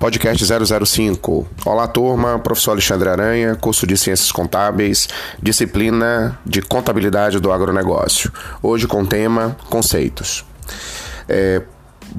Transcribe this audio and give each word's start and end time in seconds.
Podcast 0.00 0.42
005. 0.86 1.46
Olá, 1.66 1.86
turma. 1.86 2.38
Professor 2.38 2.70
Alexandre 2.70 3.10
Aranha, 3.10 3.54
curso 3.54 3.86
de 3.86 3.98
Ciências 3.98 4.32
Contábeis, 4.32 5.06
disciplina 5.42 6.38
de 6.44 6.62
Contabilidade 6.62 7.38
do 7.38 7.52
Agronegócio. 7.52 8.32
Hoje 8.62 8.86
com 8.86 9.02
o 9.02 9.06
tema 9.06 9.58
Conceitos. 9.68 10.42
É, 11.28 11.60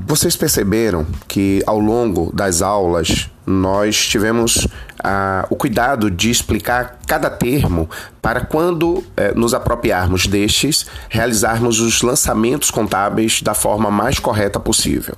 vocês 0.06 0.36
perceberam 0.36 1.08
que 1.28 1.64
ao 1.66 1.80
longo 1.80 2.32
das 2.32 2.62
aulas 2.62 3.32
nós 3.48 4.08
tivemos 4.08 4.68
ah, 5.04 5.46
o 5.50 5.56
cuidado 5.56 6.10
de 6.10 6.30
explicar 6.30 7.00
cada 7.08 7.30
termo 7.30 7.90
para 8.22 8.42
quando 8.42 9.04
eh, 9.18 9.34
nos 9.36 9.54
apropriarmos 9.54 10.28
destes, 10.28 10.86
realizarmos 11.10 11.80
os 11.80 12.02
lançamentos 12.02 12.70
contábeis 12.70 13.42
da 13.42 13.54
forma 13.54 13.90
mais 13.90 14.20
correta 14.20 14.60
possível. 14.60 15.16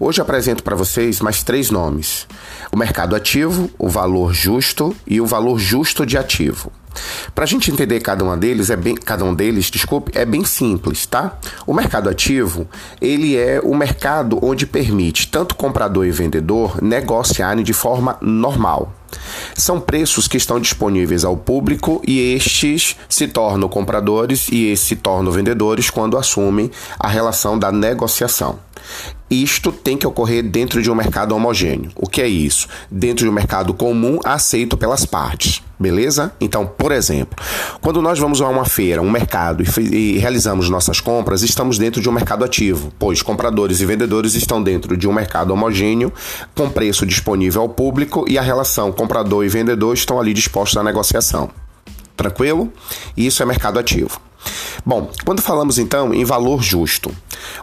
Hoje 0.00 0.20
apresento 0.20 0.62
para 0.62 0.74
vocês 0.74 1.20
mais 1.20 1.42
três 1.42 1.70
nomes: 1.70 2.26
o 2.72 2.76
mercado 2.76 3.14
ativo, 3.14 3.70
o 3.78 3.88
valor 3.88 4.32
justo 4.32 4.94
e 5.06 5.20
o 5.20 5.26
valor 5.26 5.58
justo 5.58 6.04
de 6.04 6.18
ativo. 6.18 6.72
Para 7.34 7.44
a 7.44 7.46
gente 7.46 7.70
entender 7.70 8.00
cada 8.00 8.24
um 8.24 8.38
deles, 8.38 8.70
é 8.70 8.76
bem, 8.76 8.94
cada 8.94 9.24
um 9.24 9.34
deles, 9.34 9.70
desculpe, 9.70 10.12
é 10.14 10.24
bem 10.24 10.44
simples, 10.44 11.06
tá? 11.06 11.38
O 11.66 11.72
mercado 11.72 12.08
ativo, 12.08 12.68
ele 13.00 13.36
é 13.36 13.60
o 13.62 13.74
mercado 13.74 14.38
onde 14.42 14.66
permite 14.66 15.28
tanto 15.28 15.54
comprador 15.54 16.06
e 16.06 16.10
vendedor 16.10 16.82
negociarem 16.82 17.64
de 17.64 17.72
forma 17.72 18.16
normal. 18.20 18.92
São 19.54 19.78
preços 19.80 20.26
que 20.26 20.36
estão 20.36 20.58
disponíveis 20.58 21.24
ao 21.24 21.36
público 21.36 22.02
e 22.06 22.34
estes 22.34 22.96
se 23.08 23.28
tornam 23.28 23.68
compradores 23.68 24.48
e 24.50 24.66
estes 24.66 24.88
se 24.88 24.96
tornam 24.96 25.32
vendedores 25.32 25.90
quando 25.90 26.16
assumem 26.16 26.70
a 26.98 27.08
relação 27.08 27.58
da 27.58 27.70
negociação. 27.70 28.58
Isto 29.30 29.72
tem 29.72 29.96
que 29.96 30.06
ocorrer 30.06 30.42
dentro 30.42 30.82
de 30.82 30.90
um 30.90 30.94
mercado 30.94 31.34
homogêneo. 31.34 31.90
O 31.96 32.08
que 32.08 32.20
é 32.20 32.28
isso? 32.28 32.68
Dentro 32.90 33.24
de 33.24 33.30
um 33.30 33.34
mercado 33.34 33.72
comum 33.72 34.18
aceito 34.24 34.76
pelas 34.76 35.06
partes. 35.06 35.62
Beleza? 35.82 36.32
Então, 36.40 36.64
por 36.64 36.92
exemplo, 36.92 37.36
quando 37.80 38.00
nós 38.00 38.16
vamos 38.16 38.40
a 38.40 38.48
uma 38.48 38.64
feira, 38.64 39.02
um 39.02 39.10
mercado 39.10 39.64
e, 39.80 40.16
realizamos 40.16 40.70
nossas 40.70 41.00
compras, 41.00 41.42
estamos 41.42 41.76
dentro 41.76 42.00
de 42.00 42.08
um 42.08 42.12
mercado 42.12 42.44
ativo, 42.44 42.92
pois 43.00 43.20
compradores 43.20 43.80
e 43.80 43.84
vendedores 43.84 44.36
estão 44.36 44.62
dentro 44.62 44.96
de 44.96 45.08
um 45.08 45.12
mercado 45.12 45.52
homogêneo, 45.52 46.12
com 46.54 46.70
preço 46.70 47.04
disponível 47.04 47.62
ao 47.62 47.68
público 47.68 48.24
e 48.28 48.38
a 48.38 48.42
relação 48.42 48.92
comprador 48.92 49.44
e 49.44 49.48
vendedor 49.48 49.92
estão 49.92 50.20
ali 50.20 50.32
dispostos 50.32 50.76
à 50.76 50.84
negociação. 50.84 51.50
Tranquilo? 52.16 52.72
Isso 53.16 53.42
é 53.42 53.46
mercado 53.46 53.80
ativo. 53.80 54.20
Bom, 54.86 55.10
quando 55.24 55.42
falamos 55.42 55.78
então 55.78 56.14
em 56.14 56.24
valor 56.24 56.62
justo, 56.62 57.10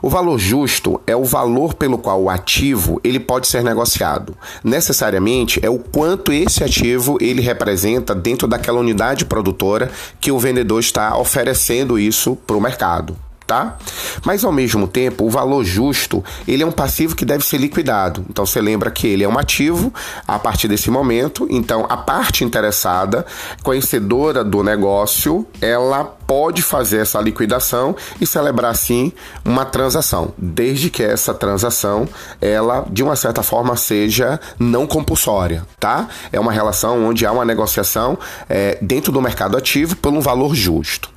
o 0.02 0.10
valor 0.10 0.38
justo 0.38 1.00
é 1.06 1.16
o 1.16 1.24
valor 1.24 1.74
pelo 1.74 1.98
qual 1.98 2.22
o 2.22 2.30
ativo 2.30 3.00
ele 3.04 3.20
pode 3.20 3.48
ser 3.48 3.64
negociado. 3.64 4.36
Necessariamente 4.64 5.60
é 5.64 5.70
o 5.70 5.80
quanto 5.80 6.32
esse 6.32 6.64
ativo 6.64 7.18
ele 7.22 7.42
representa 7.42 8.16
dentro 8.16 8.48
daquela 8.48 8.80
unidade 8.80 9.26
produtora 9.26 9.92
que 10.20 10.32
o 10.32 10.40
vendedor 10.40 10.80
está 10.80 11.18
oferecendo 11.18 11.98
isso 11.98 12.36
para 12.36 12.58
o 12.58 12.62
mercado 12.62 13.29
tá? 13.50 13.78
Mas 14.24 14.46
ao 14.46 14.52
mesmo 14.52 14.88
tempo, 14.88 15.26
o 15.26 15.30
valor 15.30 15.66
justo, 15.66 16.24
ele 16.48 16.62
é 16.62 16.66
um 16.66 16.72
passivo 16.72 17.16
que 17.16 17.26
deve 17.26 17.44
ser 17.44 17.58
liquidado. 17.58 18.24
Então 18.30 18.46
você 18.46 18.62
lembra 18.62 18.92
que 18.92 19.08
ele 19.08 19.24
é 19.24 19.28
um 19.28 19.40
ativo 19.40 19.92
a 20.28 20.38
partir 20.38 20.68
desse 20.68 20.92
momento, 20.92 21.48
então 21.50 21.84
a 21.90 21.98
parte 21.98 22.44
interessada, 22.44 23.26
conhecedora 23.64 24.44
do 24.44 24.62
negócio, 24.62 25.48
ela 25.60 26.04
pode 26.30 26.62
fazer 26.62 27.00
essa 27.00 27.20
liquidação 27.20 27.96
e 28.22 28.28
celebrar 28.28 28.70
assim 28.70 29.12
uma 29.44 29.66
transação, 29.66 30.32
desde 30.38 30.92
que 30.92 31.02
essa 31.02 31.34
transação 31.34 32.08
ela 32.40 32.86
de 32.88 33.02
uma 33.02 33.16
certa 33.16 33.42
forma 33.42 33.76
seja 33.76 34.40
não 34.60 34.86
compulsória, 34.86 35.66
tá? 35.80 36.08
É 36.32 36.40
uma 36.40 36.52
relação 36.52 37.04
onde 37.04 37.26
há 37.26 37.32
uma 37.32 37.44
negociação 37.44 38.16
é, 38.48 38.78
dentro 38.80 39.12
do 39.12 39.20
mercado 39.20 39.58
ativo 39.58 39.96
por 39.96 40.14
um 40.14 40.22
valor 40.22 40.54
justo. 40.54 41.10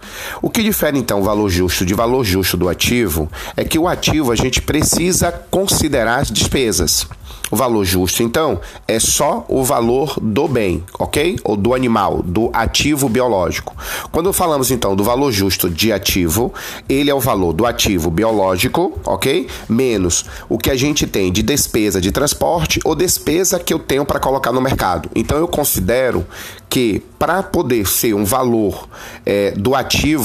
O 0.43 0.51
que 0.51 0.61
difere 0.61 0.99
então 0.99 1.21
o 1.21 1.23
valor 1.23 1.49
justo 1.49 1.87
de 1.87 1.95
valor 1.95 2.25
justo 2.25 2.57
do 2.57 2.69
ativo 2.69 3.31
é 3.57 3.63
que 3.63 3.79
o 3.79 3.87
ativo 3.87 4.33
a 4.33 4.35
gente 4.35 4.61
precisa 4.61 5.31
considerar 5.31 6.19
as 6.19 6.33
despesas. 6.33 7.07
O 7.53 7.57
valor 7.57 7.85
justo, 7.85 8.23
então, 8.23 8.63
é 8.89 8.99
só 8.99 9.45
o 9.47 9.63
valor 9.63 10.19
do 10.19 10.49
bem, 10.49 10.83
ok? 10.99 11.39
Ou 11.45 11.55
do 11.55 11.75
animal, 11.75 12.23
do 12.23 12.49
ativo 12.51 13.11
biológico. 13.11 13.77
Quando 14.11 14.33
falamos 14.33 14.71
então 14.71 14.97
do 14.97 15.05
valor 15.05 15.31
justo 15.31 15.69
de 15.69 15.93
ativo, 15.93 16.53
ele 16.89 17.11
é 17.11 17.15
o 17.15 17.21
valor 17.21 17.53
do 17.53 17.67
ativo 17.67 18.11
biológico, 18.11 18.99
ok? 19.05 19.47
Menos 19.69 20.25
o 20.49 20.57
que 20.57 20.71
a 20.71 20.75
gente 20.75 21.07
tem 21.07 21.31
de 21.31 21.43
despesa 21.43 22.01
de 22.01 22.11
transporte 22.11 22.81
ou 22.85 22.95
despesa 22.95 23.61
que 23.61 23.75
eu 23.75 23.79
tenho 23.79 24.07
para 24.07 24.19
colocar 24.19 24.51
no 24.51 24.61
mercado. 24.61 25.11
Então 25.15 25.37
eu 25.37 25.47
considero 25.47 26.27
que 26.71 27.03
para 27.19 27.43
poder 27.43 27.87
ser 27.87 28.15
um 28.15 28.25
valor 28.25 28.89
é, 29.27 29.51
do 29.51 29.75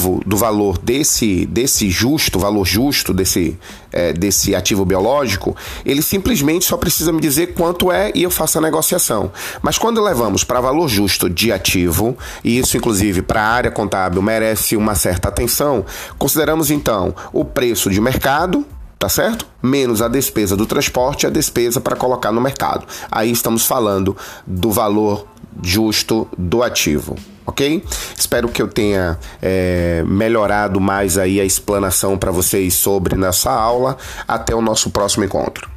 ativo, 0.08 0.22
do 0.26 0.38
valor 0.38 0.78
desse, 0.78 1.46
desse 1.46 1.90
justo, 1.90 2.40
valor 2.40 2.66
justo 2.66 3.14
desse, 3.14 3.58
é, 3.92 4.14
desse 4.14 4.56
ativo 4.56 4.86
biológico, 4.86 5.56
ele 5.86 6.02
simplesmente 6.02 6.66
só 6.66 6.78
precisa 6.78 7.12
me 7.12 7.20
dizer 7.20 7.54
quanto 7.54 7.92
é 7.92 8.12
e 8.16 8.24
eu 8.24 8.32
faço 8.32 8.58
a 8.58 8.62
negociação. 8.62 9.32
Mas 9.62 9.78
quando 9.78 10.02
levamos 10.02 10.44
para 10.44 10.62
valor 10.62 10.88
justo 10.88 11.30
de 11.30 11.52
ativo, 11.52 12.18
e 12.44 12.58
isso 12.58 12.78
inclusive 12.78 13.22
para 13.22 13.42
a 13.42 13.48
área 13.48 13.72
contábil 13.72 14.22
merece 14.22 14.76
uma 14.78 14.96
certa 14.96 15.28
atenção, 15.28 15.86
consideramos 16.18 16.72
então 16.72 17.14
o 17.34 17.44
preço 17.44 17.90
de 17.90 18.00
mercado, 18.00 18.66
tá 19.00 19.10
certo? 19.10 19.46
Menos 19.62 20.02
a 20.02 20.08
despesa 20.08 20.56
do 20.56 20.66
transporte 20.66 21.24
e 21.24 21.28
a 21.28 21.30
despesa 21.30 21.80
para 21.80 21.96
colocar 21.96 22.32
no 22.32 22.42
mercado. 22.42 22.86
Aí 23.12 23.32
estamos 23.32 23.66
falando 23.66 24.16
do 24.46 24.72
valor 24.72 25.28
justo 25.62 26.28
do 26.38 26.64
ativo, 26.64 27.16
ok? 27.46 27.84
Espero 28.18 28.50
que 28.50 28.62
eu 28.62 28.68
tenha 28.68 29.18
é, 29.42 30.04
melhorado 30.08 30.80
mais 30.80 31.18
aí 31.18 31.40
a 31.40 31.46
explanação 31.46 32.18
para 32.18 32.32
vocês 32.32 32.74
sobre 32.74 33.16
nessa 33.16 33.52
aula. 33.52 33.98
Até 34.28 34.56
o 34.56 34.62
nosso 34.62 34.90
próximo 34.90 35.24
encontro. 35.24 35.77